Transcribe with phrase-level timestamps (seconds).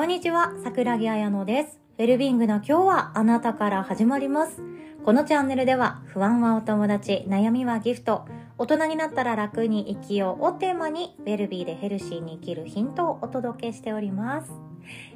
[0.00, 1.78] こんにちは、桜木彩乃です。
[1.98, 4.62] ウェルビングな今日はあなたから始まります。
[5.04, 8.24] このチャンネルでは、不安はお友達、悩みはギフト、
[8.56, 14.50] 大人になったら楽に生きようをテーマに、ウェルビーでヘルシーに生きるヒントをお届けしております。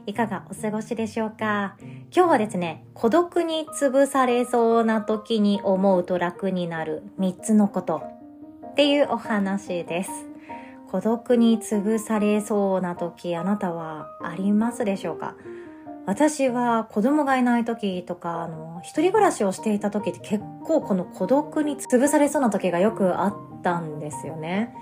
[0.04, 1.78] いかがお過ごしでしょうか？
[2.14, 8.02] 今日はですね、孤独に潰されそうな時に思うと楽になる3つのこと
[8.66, 10.10] っていうお話です。
[10.94, 15.34] 孤独に潰されそうな時あなたはありますでしょうか？
[16.06, 23.34] 私は子供がいない時とか、あの、一人暮らしをしていた時って結構この孤独に潰されそうな時がよくあっ
[23.64, 24.72] たんですよね。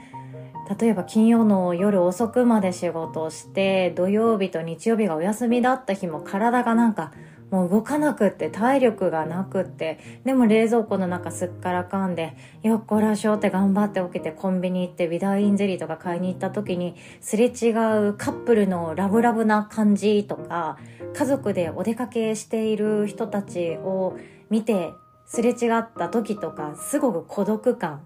[0.79, 7.13] 例えば金曜の夜遅くまで仕事をして、土曜日と日曜日がお休みだった日も体がなんか
[7.52, 20.79] もう動かなくって体力がなくって、でも冷蔵庫の中すっからかんで、よっこらしょって頑張って起きてコンビニ行ってビダインゼリーとか買いに行った時に、すれ違うカップルのラブラブな感じとか、
[21.15, 24.16] 家族でお出かけしている人たちを
[24.49, 24.95] 見て
[25.27, 28.01] すれ違った時とか、すごく孤独感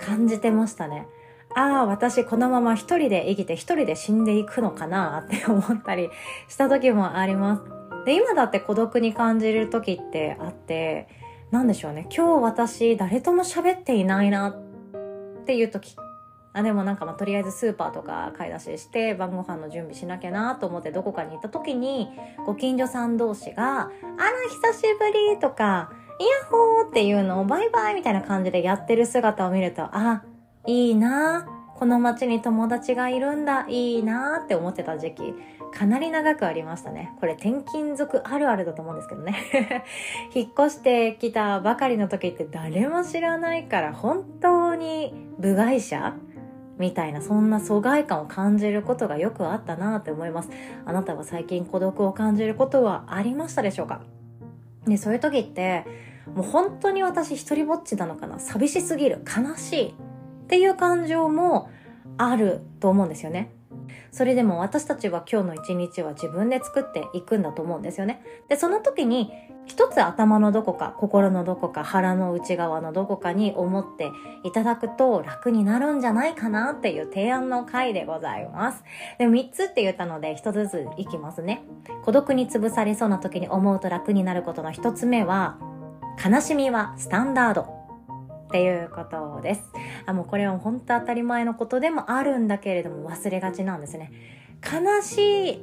[0.00, 1.08] 感じてましたね。
[1.56, 6.10] ああ、私このまま一人で生きて一人で死んでいくのかなって思ったり
[6.48, 7.83] した時もあります。
[8.04, 11.08] で、今だって孤独に感じる時ってあって、
[11.50, 12.06] なんでしょうね。
[12.14, 15.96] 今日私誰とも喋っていないなっていう時。
[16.52, 22.08] あ、でもなんかまあとりあえずスーパーとか買い出しして晩ご飯の準備しなきゃなと思ってどこかに行った時に
[22.46, 23.90] ご近所さん同士が、あら
[24.48, 30.22] 久しぶりとか、イヤホーっていうのをバイバイみたいな感じでやってる姿を見ると、あ、
[30.66, 35.34] いいなこの街に友達がいるんだ、いいなーって思ってた時期、
[35.72, 37.12] かなり長くありましたね。
[37.20, 39.84] これ転勤族あるあるだと思うんですけどね。
[40.34, 46.14] 引っ越してきたばかりの時って誰も知らないから本当に部外者
[46.78, 50.50] みたいな、そんな疎外感を感じることがよくあったなって思います。
[50.84, 54.00] あなたは最近孤独を感じることはありましたでしょうか？
[54.86, 55.84] ね、そういう時って、
[56.34, 58.38] もう本当に私一人ぼっちなのかな？
[58.38, 61.68] 寂しすぎる悲しいっていう感情も
[62.16, 63.50] あると思うんですよね。
[64.10, 68.22] それでも私たちは今日の一日は自分で作っていくんだと思うんですよね。
[68.48, 69.32] で、その時に
[69.66, 74.10] 一つ頭のどこか、心のどこか、腹の内側のどこかに思って
[74.44, 78.84] いただくと楽になるんじゃないかなっていう提案の回でございます。
[79.18, 81.64] で、三つって言ったので一つずついきますね。
[82.04, 85.58] 孤独に潰されそうな時に思うと楽になることの一つ目は、
[86.24, 87.83] 悲しみはスタンダード
[88.54, 89.62] っていうことです。
[90.06, 94.12] あ、もうこれは本当当たり前のことでもあるんだけれども忘れがちなんですね。
[94.62, 95.60] 悲しい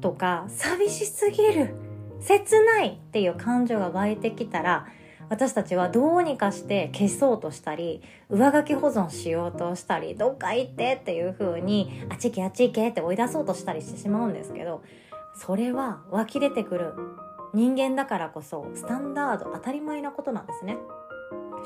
[0.00, 1.74] とか寂しすぎる、
[2.20, 4.86] 切ないっていう感情が湧いてきたら、
[5.30, 14.84] 私たちはどうにかして消そうとしたり、上書き保存しようとしたり、どっか行ってっていう風に、あっち行けあっち行けって追い出そうとしたりしてしまうんですけど、
[15.34, 16.94] それは湧き出てくる
[17.52, 20.76] 人間だからこそスタンダード当たり前なことなんですね。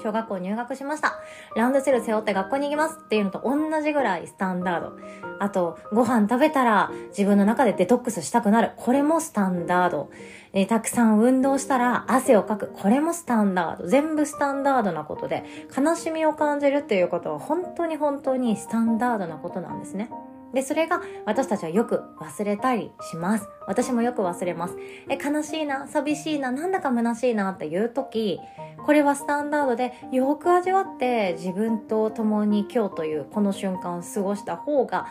[0.03, 1.15] 小学校入学しました。
[1.55, 4.93] ランドセル背負って学校に行きますっていうのと同じぐらいスタンダード。
[5.39, 8.73] あと、ご飯食べたら自分の中でデトックスしたくなる。
[8.77, 10.11] これもスタンダード。
[10.53, 12.73] えたくさん運動したら汗をかく。
[12.73, 13.87] これもスタンダード。
[13.87, 15.45] 全部スタンダードなことで、
[15.77, 20.11] 悲しみを感じるっていうことは本当に本当にスタンダードなことなんですね。
[20.55, 23.49] で、それが私たちはよく忘れたりします。
[23.67, 24.77] 私もよく忘れます。
[25.09, 28.41] え、悲しいな、寂しいな、なんだか虚しいなっていう時、
[28.85, 35.09] これはスタンダードでよく味わって自分と共に今日というこの瞬間を過ごした方が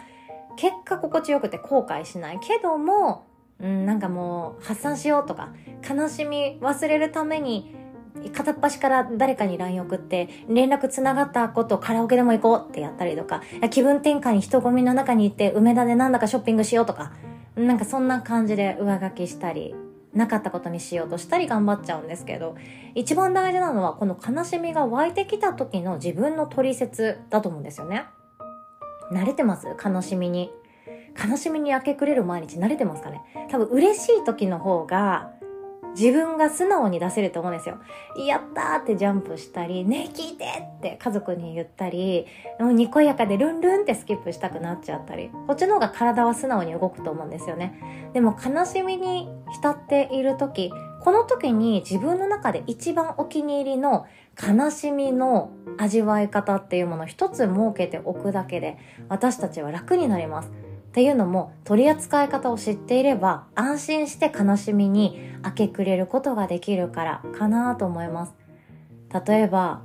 [0.56, 3.26] 結果心地よくて後悔しないけども、
[3.60, 5.54] うん、なんかもう発散しようとか
[5.88, 7.76] 悲しみ忘れるために
[8.34, 17.14] 片っ端から誰かに LINE 送って連絡つながったことカラオケでも行こうってやったりとか気分転換に人混みの中に行って梅田でなんだかショッピングしようとか
[17.56, 19.76] なんかそんな感じで上書きしたり
[20.14, 22.56] なかったことにしようとしたり頑張っちゃうんですけど
[22.96, 28.06] 一番大事なのはこの悲しみが湧いてきた時の自分の取説だと思うんですよね。
[29.12, 29.68] 慣れてます？
[29.68, 30.52] 悲しみに。
[31.30, 32.58] 悲しみに明け暮れる毎日。
[32.58, 33.22] 慣れてますかね？
[33.52, 35.32] 多分嬉しい時の方が
[35.98, 37.80] 自分が素直に出せると思うんですよ。
[38.28, 42.26] やったーってジャンプしたり、ねえ聞いてって家族に言ったり、
[42.60, 48.12] もうにこやかでルンルンってスキップしたくなっちゃったり、こっちの方が体は素直に動くと思うんですよね。
[48.14, 50.72] でも悲しみに浸っている時、
[51.02, 54.06] この時に自分の中で一番お気に入りの
[54.42, 58.78] 悲しみの味わい方っていうものを一つ設けておくだけで
[59.08, 60.52] 私たちは楽になります。
[60.96, 68.34] っていうのも取り扱い方を知っていれば安心して悲しみに明け暮れることができるからかなと思います。
[69.28, 69.82] 例えば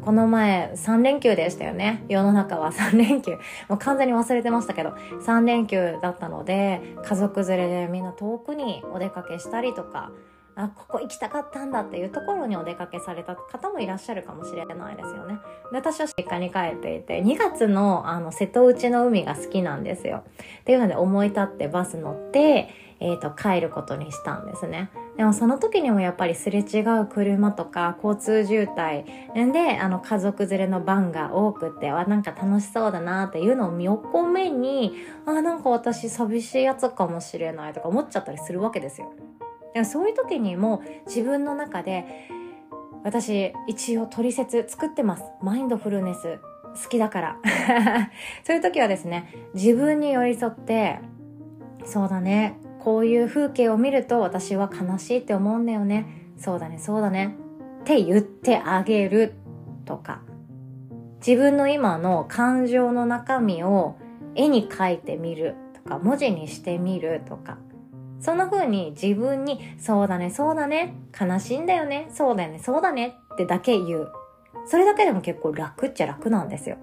[0.00, 2.06] この前3連休でしたよね。
[2.08, 3.32] 世の中は 3連休。
[3.68, 4.94] もう完全に忘れてましたけど、
[5.26, 10.10] 3連休だったので、家族連れでみんな遠くにお出かけしたりとか、
[10.56, 15.38] あ、ここ行きたかったんだっていうところにお出かけされた方もいらっしゃるかもしれないですよね。
[15.70, 20.24] で私は実家に帰っていて、2月のあの瀬戸内の海が好きなんですよ。
[20.60, 24.90] っていうので思い立ってバス乗って、え、ー、と、帰ることにしたんですね。
[25.18, 29.04] でもその時にもやっぱりすれ違う車とか交通渋滞
[29.52, 34.94] で、あの家族連れの番が多くて、あ、なんか楽しそうだなっていうのを見込めに、
[35.26, 39.12] あ、なんか私寂しいやつかもしれないとか思っちゃったりするわけですよ。
[39.76, 42.30] でもそういう時にも自分の中で、
[43.04, 45.24] 私一応取説作ってます。
[45.42, 46.38] マインドフルネス
[46.82, 47.36] 好きだから。
[48.42, 51.00] そういう時はですね、自分に寄り添って、
[51.84, 56.06] そうだね、こういう風景を見ると私は悲しいって思うんだよね。
[56.38, 57.36] そうだね、そうだね。
[57.80, 59.34] って言ってあげる
[59.84, 60.22] とか。
[61.18, 63.96] 自分の今の感情の中身を
[64.34, 67.58] 絵に描いてみるとか、文字にしてみるとか。
[68.20, 74.12] そんな風に自分に、そうだね、そうだね、悲しいんだよね、そうだよね、そうだねってだけ言う。
[74.66, 76.76] それだけでも結構楽っちゃ楽なんですよ。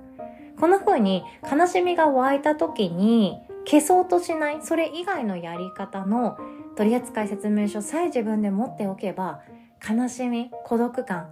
[0.59, 6.37] こんな風に悲しみが湧いた時に消そうとしないそれ以外のやり方の
[6.75, 9.41] 取扱説明書さえ自分で持っておけば
[9.87, 11.27] 悲しみ孤独感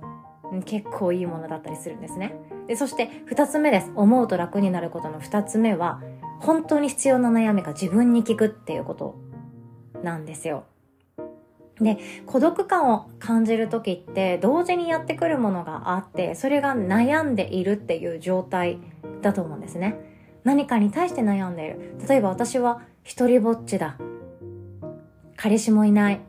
[0.65, 2.35] 結構いいものだったりするんですね
[2.67, 6.01] でそして2つ目です思うと楽になることの2つ目は
[6.39, 9.15] 本当に必要な悩みが自分に効くっていうこと
[10.03, 10.65] なんですよ
[11.79, 18.79] で孤独感を感じる時って同時にやってくるものがあってそれが悩んでいるっていう状態
[19.21, 20.11] だと思うんですね
[20.43, 21.95] 何かに対して悩んでいる。
[22.07, 23.97] 例えば私は一人ぼっちだ。
[25.35, 26.21] 彼氏もいない。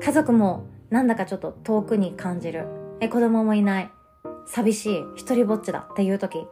[0.00, 2.66] 家族もなんだかちょっと遠くに感じる。
[3.00, 3.90] え、子供もいない。
[4.46, 5.04] 寂しい。
[5.16, 6.46] 一人ぼっちだっていう時。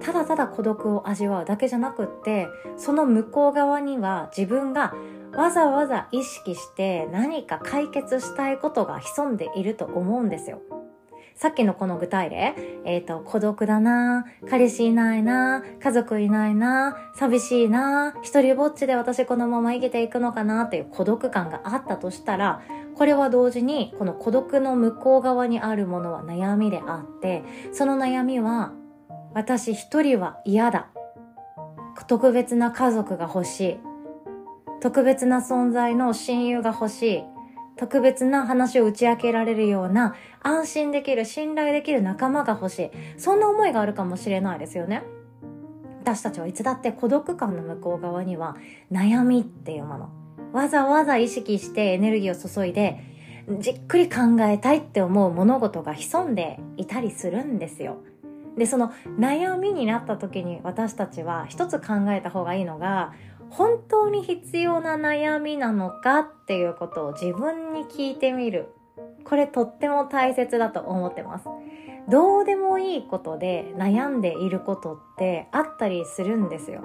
[0.00, 4.94] ただただ孤独を味わうだけじゃなくって、その向こう側には自分が
[5.36, 10.62] わざわざ意識して何か解決したいことが潜んでいると思うんですよ。
[11.34, 12.54] さっきのこの具体例、
[12.86, 22.62] えっ、ー、と、孤独だな彼氏いないな家族いないな寂しいな一人ぼっちで私このまま生きていくのかなっていう孤独感があったとしたら、
[22.94, 27.44] これは同時に、この孤独の向こう側にあるものは悩みであって、
[27.74, 28.72] その悩みは、
[29.34, 30.88] 私一人は嫌だ。
[32.06, 33.85] 特別な家族が欲しい。
[34.80, 37.24] 特別な存在の親友が欲しい。
[37.76, 42.90] 特別な話を打ち明けられるような安心できる、信頼できる仲間が欲しい。
[43.18, 45.02] そんな思いがあるかもしれないですよね。
[46.00, 48.56] 私たちはいつだって孤独感の向こう側には
[48.92, 50.10] 悩みっていうもの。
[50.52, 53.00] わざわざ意識してエネルギーを注いで
[53.58, 57.98] じっくり考えたいって思う物事が潜んでいたりするんですよ。
[58.56, 63.12] で、その悩みになった時に私たちは一つ考えた方がいいのが、
[63.50, 68.68] 本当に必要な悩みなのかっていうことを自分に聞いてみる。
[69.24, 71.46] これとっても大切だと思ってます。
[72.08, 76.84] どうでもいいことで悩んでいることってあったりするんですよ。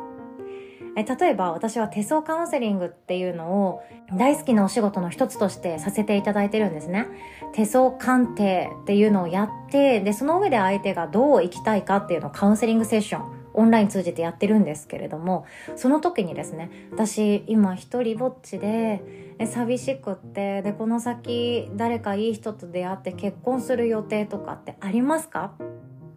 [0.95, 3.81] え例えば私は手相カウンセリングっていうのを
[4.17, 7.07] 大好きなお仕事の一つとしてさせていただいてるんですね。
[7.53, 15.45] 手相鑑定っていうのをやって、で、その上で相手がどう生きたいかっていうのをカウンセリングセッションオンライン通じてやってるんですけれども
[15.75, 25.53] その時にですね私今一人ぼっちで寂しくってでこの先誰かいい人と出会って結婚する予定とかってありますか？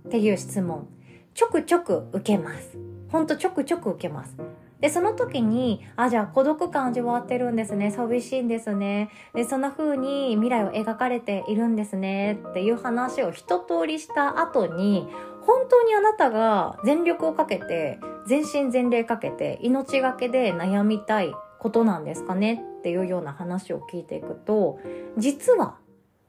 [0.06, 0.86] っていう質問。
[1.32, 2.76] ちょくちょく受けます。
[3.10, 4.36] ほんとちょくちょく受けます。
[4.84, 7.90] で、その時に、あ、じゃあ孤独感味わってるんですね。
[7.90, 9.08] 寂しいんですね。
[9.32, 12.38] で、そんな風に未来を描かれているんですね。
[12.50, 15.08] っていう話を一通りした後に、
[15.40, 24.78] 本当にあなたが全力をかけて、全身全霊かけて、命がけで悩みたいことなんですかねっていうような話を聞いていくと、
[25.16, 25.76] 実は、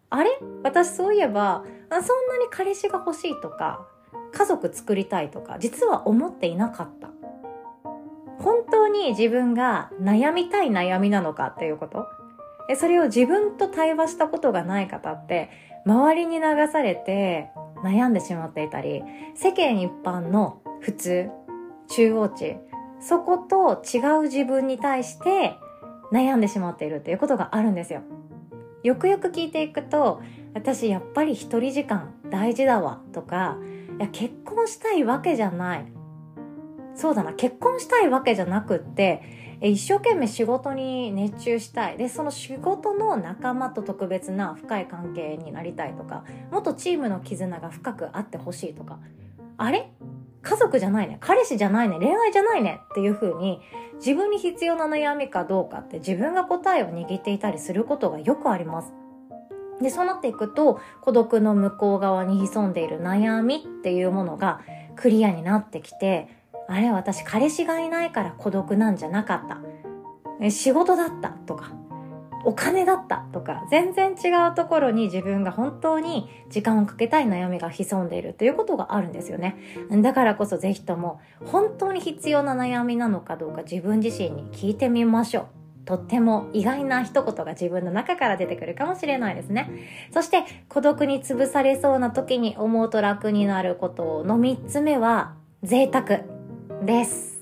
[0.10, 0.30] あれ？
[0.64, 2.02] 私そういえば、そんな
[2.40, 3.86] に彼氏が欲しいとか、
[4.32, 7.10] 家族作りたいとか、実は思っていなかった。
[8.40, 12.08] 本当に自分が悩みたい悩みなのかっていうこと？
[12.76, 15.50] それを自分と対話したことがない方って
[15.86, 17.52] 周りに流されて
[17.84, 19.04] 悩んでしまっていたり
[19.36, 21.30] 世間一般の普通
[21.90, 22.58] 中央値
[23.00, 25.54] そこと違う自分に対して
[26.12, 28.02] 悩んでしまっているっていうことがあるんですよ。
[28.84, 30.22] よくよく聞いていくと
[30.54, 33.58] 私やっぱり一人時間大事だわとか
[34.00, 35.86] いや結婚したいわけじゃない。
[36.96, 39.22] そうだな、結婚したいわけじゃなくって、
[39.62, 41.98] 一生懸命仕事に熱中したい。
[41.98, 49.00] でその仕事の仲間と特別な深い関係になりたいとかもっとチームの絆が深くあってほしいとか。
[49.58, 49.90] あれ？
[50.42, 51.18] 家族じゃないね。
[51.22, 51.98] 彼氏じゃないね。
[51.98, 52.82] 恋愛じゃないね。
[52.92, 53.62] っていう風に
[53.96, 58.94] 自分に必要な悩みかどうかって自分が答えを握っていたりすることがよくあります。
[59.82, 64.62] でそうなっていくと孤独の向こう側に潜んでいる悩みっていうものが
[64.96, 66.28] クリアになってきて
[66.68, 69.60] あれ私彼氏がいないから孤独なんじゃなかった。
[70.50, 71.72] 仕事だったとか、
[72.44, 79.58] お金だったとか、全然違うところに自分が本当に時間をかけたい悩みが潜んでいるということがあるんですよね。
[80.02, 85.46] だからこそぜひとも本当に必要な悩みなのかどうか自分自身に聞いてみましょう。
[85.86, 89.70] とっても意外な一言が自分の中から出てくるかもしれないですね。
[90.12, 96.35] そして孤独に潰されそうな時に思うと楽になることの三つ目は贅沢。
[96.84, 97.36] です。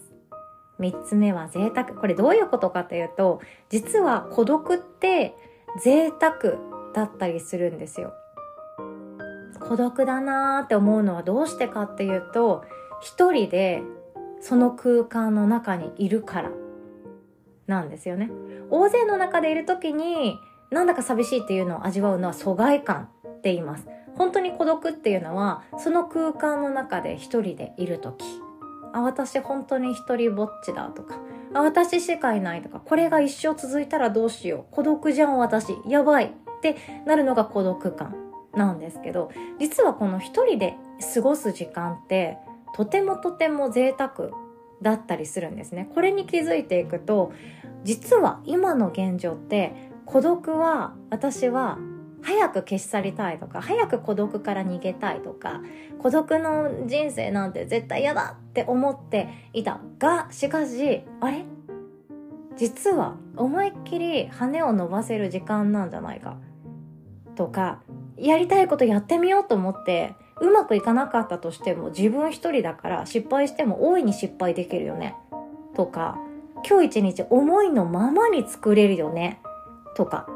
[0.80, 1.94] 3つ目は贅沢。
[1.94, 5.36] これどういうことかというと、実は孤独って
[5.82, 6.58] 贅沢
[6.94, 8.14] だったりするんですよ。
[9.60, 12.64] 孤独だなーって思うのはどうしてかっていうと、
[13.02, 13.82] 一人で
[14.42, 16.52] その空間の中にいるから
[17.68, 18.30] なんですよね。
[18.70, 20.38] 大勢の中でいる時に
[20.70, 23.88] なんだか寂しいっていうのを味わうのは疎外感って言います。
[24.16, 28.24] 本当に孤独っていうのはその空間の中で一人でいる時
[28.94, 31.20] あ、私本当に一人ぼっちだとか、
[31.54, 34.74] あ、私しかいないとか、これが一生続いたらどうしよう。
[34.74, 35.76] 孤独じゃん私。
[35.88, 36.26] やばい。
[36.26, 36.30] っ
[36.64, 38.16] てなるのが孤独感
[38.56, 40.76] なんですけど、実はこの一人で
[41.14, 42.38] 過ごす時間って、
[42.74, 44.30] とてもとても贅沢
[44.82, 45.90] だったりするんですね。
[45.94, 47.34] これに気づいていくと、
[47.84, 49.74] 実は今の現状って
[50.06, 51.78] 孤独は私は
[52.24, 55.62] 早く消し去りたいとか早く孤独から逃げたいとか
[56.00, 61.46] 孤独の人生なんて絶対嫌だって思っていたがしかしあれ？
[62.56, 66.38] 実は思いっきり羽を伸ばせる時間なんじゃないか。
[67.36, 67.82] とか
[68.16, 75.16] やりたいことやってみようと思ってうまくいかなかったとしても自分一人だから失敗しても大いに失敗できるよね。
[75.76, 76.20] とか
[76.66, 79.42] 今日一日思いのままに作れるよね。
[79.96, 80.28] とか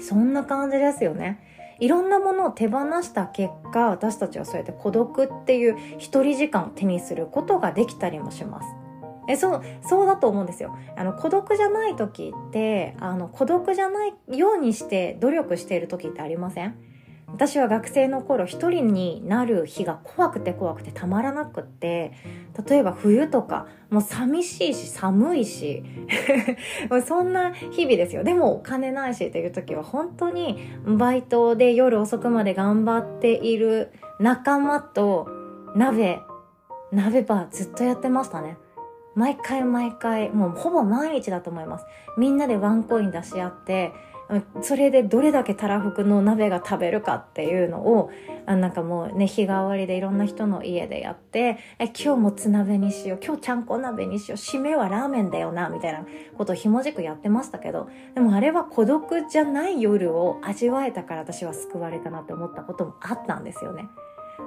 [0.00, 1.40] そんな感じですよね。
[1.80, 8.68] いろんなものを手放した結果、私たちはそうやって孤独っていう一人時間を手にすることができたりもします。
[9.26, 10.76] えそう、そうだと思うんですよ。
[10.96, 16.76] あの、孤独じゃない時って、あの、孤独じゃないようにして努力している時ってありません？
[17.34, 22.12] 私は学生の頃一人になる日が怖くて怖くてたまらなくって
[22.68, 25.82] 例えば冬とかもう寂しいし寒いし
[27.04, 28.22] そんな日々ですよ。
[28.22, 35.28] でもお金ないしという時は本当にバイトで夜遅くまで頑張っている仲間と
[35.74, 36.20] 鍋
[36.92, 38.58] 鍋バーずっとやってましたね。
[39.16, 41.86] 毎回毎回もうほぼ毎日だと思います。
[42.16, 43.92] みんなでワンコイン出し合って
[44.62, 48.10] それでどれだけたらふくの鍋が食べるかっていうのを
[48.46, 63.88] なんかもうね日替わりでいろんな人の家でやってえ今日もつ鍋にしよう今日ちゃんこ鍋にしよう締めはラーメンだよなみたいなことをひもじくやってましたけどでもあれは孤独じゃない夜を味わえたから私は救われたなって思ったこともあったんですよね。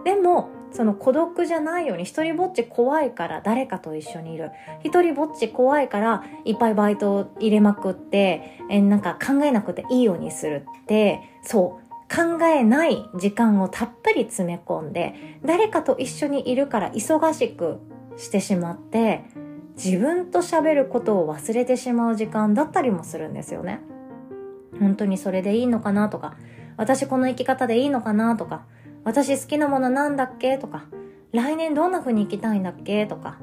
[0.04, 4.52] でもその孤独じゃないように一人ぼっち怖いから誰かと一緒にいる
[4.84, 17.80] 一人ぼっち怖いからいっぱいバイトを入れまくってえなんか考えなくていいようにするってそう考えない時間をたっぷり詰め込んで誰かと一緒にいるから忙しく
[18.18, 19.24] してしまって
[19.76, 23.82] 自分と喋ることを忘れてしまう時間だったりもするんですよね。
[24.80, 26.36] 本当にそれでいいのかなとか
[26.78, 28.66] 私この生き方でいいのかなとか
[29.08, 30.58] 私好きなものなんだっけ？
[30.58, 30.84] とか、
[31.32, 33.06] 来年どんな風に生きたいんだっけ？
[33.06, 33.38] とか、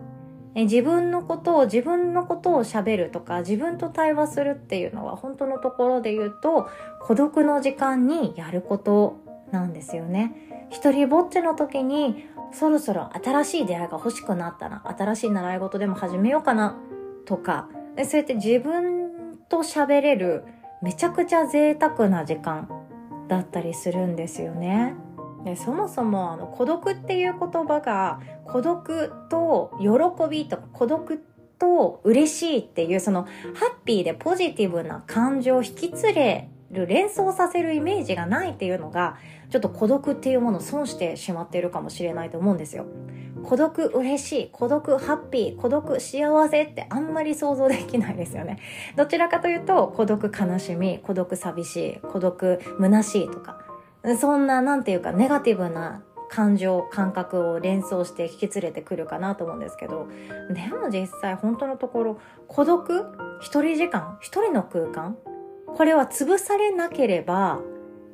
[0.54, 6.68] え自分のことを自分のことを喋るとか自分と対話するっていうのは本当のところで言うと
[7.00, 9.16] 孤独の時間にやること
[9.52, 10.68] なんですよね。
[10.68, 16.76] 一人ぼっちの時にそろそろ新しい出会いが欲しくなったな新しい習い事でも始めようかな
[17.24, 17.70] とか
[18.04, 20.44] そうやって自分と喋れる
[20.82, 22.68] めちゃくちゃ贅沢な時間
[23.28, 24.94] だったりするんですよね。
[25.44, 29.88] でそもそもあの孤独っていう言葉が孤独と喜
[30.30, 31.22] びとか孤独
[31.58, 33.24] と嬉しいっていうその
[33.54, 39.16] ハッピーでポジティブな感情を引き連れる連想させるイメージがないっていうのが
[39.50, 42.86] ちょっと孤独っていうものを損してしまっているかもしれないと思うんですよ。
[43.44, 48.58] 孤独嬉しい、孤独ハッピー、孤独幸せってあんまり想像できないですよね。
[48.96, 53.63] どちらかというと孤独悲しみ、孤独寂しい、孤独虚しいとか
[54.18, 60.08] そんな、なんていうか、ネガティブな感情感覚を連想して引き連れてくるかなと思うんですけど
[60.50, 63.04] でも実際本当のところ孤独？
[63.40, 64.18] 一人時間？
[64.20, 65.16] 一人の空間？
[65.66, 67.60] これは潰されなければ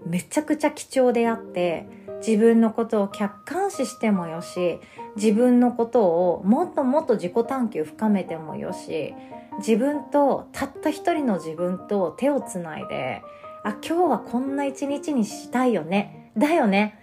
[0.04, 1.87] めちゃくちゃ貴重であって
[2.26, 4.80] 自分のことを客観視してもよし
[5.16, 9.14] 自分のことをもっともっと自己探求深めてもよし
[9.59, 13.23] 自分とたった一人の自分と手をつないで
[13.64, 17.00] あ今日はこんな一日にしたいよねだよね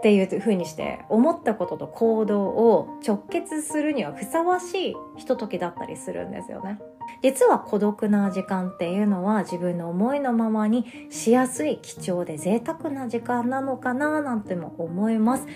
[0.00, 6.78] っていう風にして思ったことと行動を直結するにはふさわしいひとときだったりするんですよね。
[7.22, 15.46] 実は孤独な時間っていうのは自分の思いのままにしやすい貴重で贅沢な時間なのかななんても思います。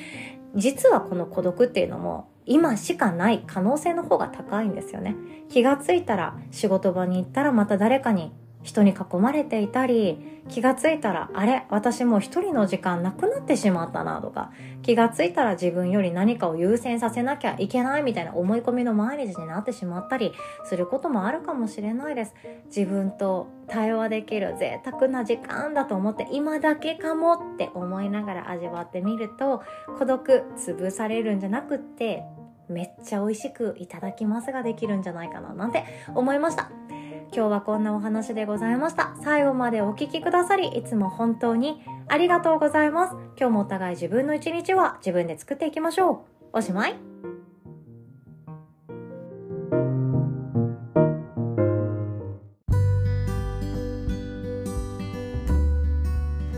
[0.55, 5.17] 実はこの孤独っていうのも今しかない可能性の方が高いんですよね。
[5.49, 8.33] 気がついたら仕事場に行ったらまた誰かに
[8.65, 14.51] 人に囲まれていたり気がついたらあれ私もう一人の時間なくなってしまったなとか
[14.83, 20.33] 気がついたら自分より何かを優先させなきゃいけないみたいな思い込みの毎日になってしまったり
[20.65, 22.35] することもあるかもしれないです。
[22.67, 29.63] 自分と対話できる贅沢な時間だと思って今だけかもって思いながら味わってみると
[29.99, 32.25] 孤独潰されるんじゃなくって
[32.69, 36.71] めっちゃ美味しくいただきますができるんじゃないかななんて思いました。
[37.33, 39.17] 今日はこんなお話でございました。
[39.23, 43.15] 最後までお聴きくださり、いつも本当にありがとうございます。
[43.39, 46.19] 今日もお互い自分の一日は自分で作っていきましょう。
[46.53, 46.97] おしまい。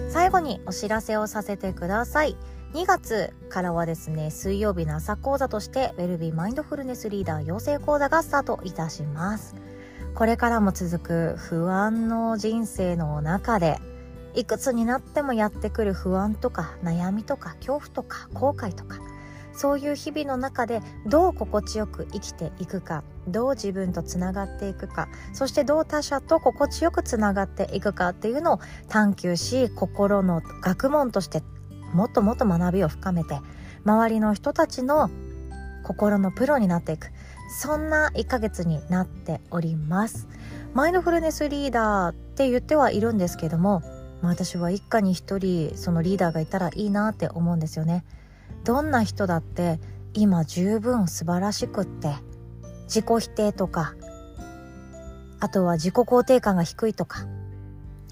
[0.09, 2.37] 最後にお知らせをさせてください。
[2.73, 9.55] 2月からはですね、水曜日の朝講座として、ウェルビーマインドフルネスリーダー養成講座がスタートいたします。
[10.15, 13.79] これからも続く不安の人生の中で
[14.35, 18.99] いくつになってもやってくる不安とか悩みとか恐怖とか後悔とか
[19.57, 31.43] そういう日々の中でどう心地よく生きていくかどう自分とつながっていくかそしてどう他者と心地よくつながっていくかっていうのを探求し心の学問として
[31.95, 33.41] もっともっと学びを深めて
[33.85, 35.11] 周りの人たちの
[35.85, 37.09] 心のプロになっていく。
[37.49, 40.29] そんな1ヶ月になっております。
[40.75, 43.81] マインドフルネスリーダーって言ってはいるんですけども、
[44.21, 48.05] まあ、私は一家に一人そのリーダーがいたらいいなって思うんですよね。
[48.65, 49.81] どんな人だって
[50.13, 52.15] 今十分素晴らしくって
[52.85, 53.95] 自己否定とか
[55.41, 57.27] あとは自己肯定感が低いとか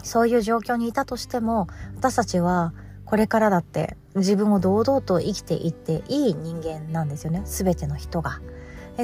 [0.03, 1.67] そういう状況にいたとしても
[1.97, 7.43] 私たちはこれからだって自分を堂々と生きていっていい人間なんですよね。
[7.45, 8.41] 全ての人が。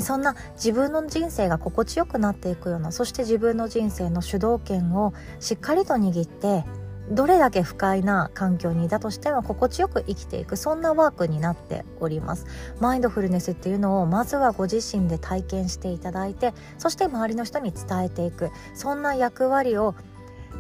[0.01, 6.65] そんな自分の人生が心地よくなっていくようなそして自分の人生の主導権をしっかりと握って
[7.11, 12.47] どれだけ不快な環境にいたとしても心地よく生きていくそんなワークになっております。
[12.79, 18.51] マインドフルネスっていうのをまずはご自身で体験していただいてそして周りの人に伝えていく。
[18.75, 19.97] そんな役割を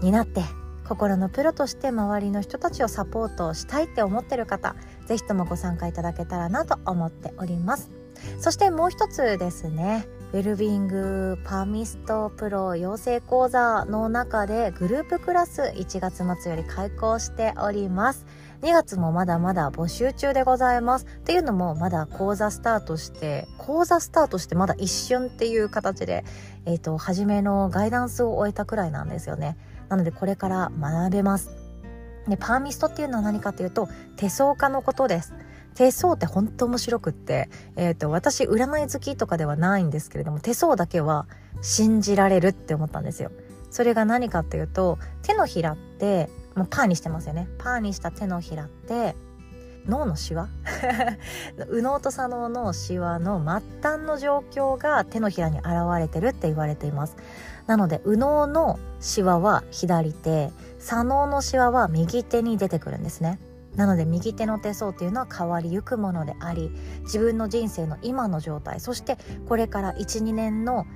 [0.02, 0.42] 担って
[0.88, 4.74] 心のプロとして周りの人たちをサポートしたいって思ってる方
[5.06, 7.99] 是非ともご参加いただけたらなと思っております。
[8.38, 10.06] そしてもう一つですね。
[10.32, 18.26] ウェルビングパーミストプロ養成講座の中でグループクラス1月末より開講しております。
[18.62, 21.06] 2月もまだまだ募集中でございます。
[21.06, 26.24] っていうのもまだ講座スタートして講座スタートしてまだ一瞬っていう形で
[26.64, 29.56] えっ、ー、と初めのガイダンスを終えたくらいなんですよね。
[29.88, 31.50] なのでこれから学べます。
[32.28, 35.34] でパーミストっていうのは何かというと手相家のことです。
[35.74, 41.26] 手相って本当面白くって、えーと、私占い好きとかではないんですけれども手相だけは
[41.62, 43.30] 信じられるって思ったんですよ。
[43.70, 47.48] それが何かっていうと手のひらってもうパーにしてますよね。
[47.58, 49.14] パーにした手のひらって
[49.86, 50.48] 脳のシワ？
[51.70, 57.16] 右脳と左脳のシワの末端の状況が手のひらに現れてるって言われています
[57.66, 63.38] なので右脳のシワは左手左脳のシワは右手に出てくるんですね
[63.76, 66.70] なので右手の手相っていうのは変わりゆくものであり
[67.02, 69.16] 自分の人生の今の状態そして
[69.48, 70.86] これから12年の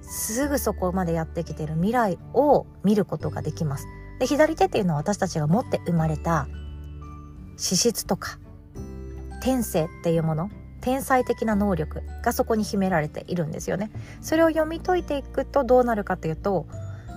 [0.00, 3.86] すぐそこまでやってきてる未来を見ることができます。
[4.18, 6.48] で左手っていうのは私たちが持って生まれた
[7.56, 8.38] 資質とか
[9.42, 13.90] 天性っていうもの天才的な能力がそこに秘められているんですよね。
[14.20, 16.66] それを読み解いていくとどうなるかというと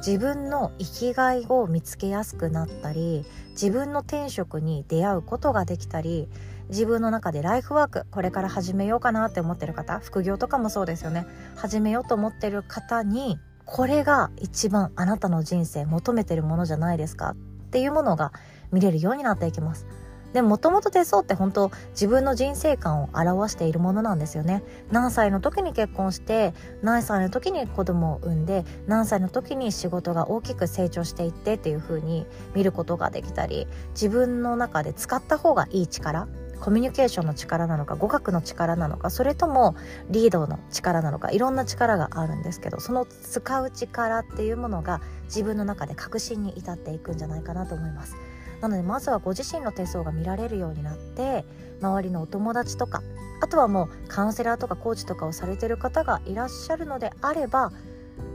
[0.06, 6.28] 自分の生きがいを見つけやすくなったり自分の転職に出会うことができたり
[6.70, 18.34] 自分の中でライフワークこれから始めようかなって思ってる方副業とかもそうですよね始めようと思ってる方にこれが一番あなたの人生求めてるものじゃないですかっていうものが
[18.72, 19.62] 見れるようになっていき。
[19.62, 19.86] ます。
[20.34, 36.28] でもともと手相って本当自分の人生観を表しているものなんですよね何歳の時に結婚して何歳の時に子供を産んで何歳の時に仕事が大きく成長していってっていう風に見ることができたり自分の中で使った方がいい力
[36.62, 39.76] コミュニケーションの力なのか語学の力なのかそれとも
[40.10, 48.15] リードの力なのかいろんな力があるんですけどその使う力っていうものが自分の中で確信に至っていくんじゃないかなと思います。
[48.62, 51.43] なのでまずはご自身の手相が見られるようになって
[51.82, 53.02] 周りのお友達とか
[53.41, 57.71] あとはもうカウンセラーとかコーチとかをされてる方がいらっしゃるのであれば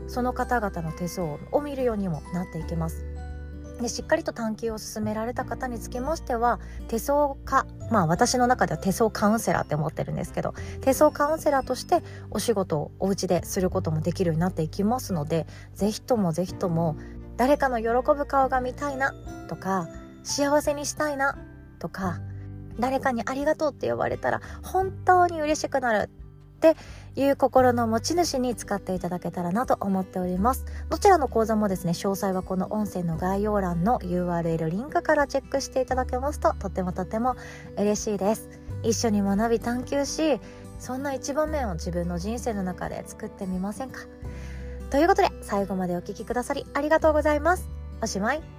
[0.07, 3.05] その方々の手相を見るようにもなっていけます。
[3.81, 16.97] でしっかりと探求を進められた方につきましては手相家まあ私の中では手相カウンセラーって思ってるんですけど手相カウンセラーとしてお仕事をお家ですることもできるようになっていきますので是非とも是非とも
[17.37, 19.13] 誰かの喜ぶ顔が見たいな
[19.47, 19.87] とか
[20.27, 21.37] 幸せにしたいな
[21.79, 22.19] とか
[22.79, 26.09] 誰かにありがとうって呼ばれたら本当に嬉しくなる
[26.57, 26.75] って
[27.15, 30.65] いう心の持ち主に使っていただけたらなと思っております。
[30.89, 37.35] どちらの講座もですね詳細はこの音声の概要欄の URL リンクからチェックしていただけますととてもとても
[37.77, 38.49] 嬉しいです。
[38.83, 40.39] 一緒に学び探求し
[40.79, 44.01] そんな一場面を自分の人生の中で作ってみませんか。
[44.89, 47.69] ということで最後までお聴きくださりありがとうございます。
[48.01, 48.56] おしまい。